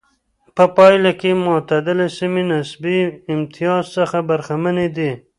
په 0.55 0.63
پایله 0.75 1.11
کې 1.19 1.31
معتدله 1.47 2.07
سیمې 2.17 2.43
نسبي 2.51 2.99
امتیاز 3.33 3.83
څخه 3.97 4.17
برخمنې 4.29 4.87
دي. 4.97 5.11